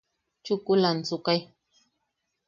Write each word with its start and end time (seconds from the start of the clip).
Chukula 0.43 0.87
ansukai. 0.91 1.39